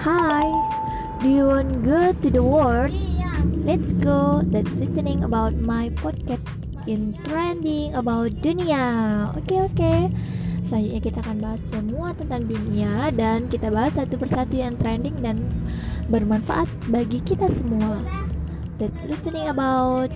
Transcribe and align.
Hi, 0.00 0.48
Do 1.20 1.28
you 1.28 1.44
want 1.44 1.84
go 1.84 2.16
to 2.16 2.28
the 2.32 2.40
world? 2.40 2.88
Let's 3.68 3.92
go. 4.00 4.40
Let's 4.48 4.72
listening 4.80 5.20
about 5.20 5.60
my 5.60 5.92
podcast 6.00 6.48
in 6.88 7.12
trending 7.28 7.92
about 7.92 8.32
dunia. 8.40 9.28
Oke 9.36 9.44
okay, 9.44 9.58
oke. 9.60 9.76
Okay. 9.76 10.00
Selanjutnya 10.64 11.00
kita 11.04 11.18
akan 11.20 11.36
bahas 11.44 11.60
semua 11.68 12.16
tentang 12.16 12.48
dunia 12.48 13.12
dan 13.12 13.52
kita 13.52 13.68
bahas 13.68 14.00
satu 14.00 14.16
persatu 14.16 14.56
yang 14.56 14.72
trending 14.80 15.20
dan 15.20 15.36
bermanfaat 16.08 16.72
bagi 16.88 17.20
kita 17.20 17.52
semua. 17.52 18.00
Let's 18.80 19.04
listening 19.04 19.52
about 19.52 20.08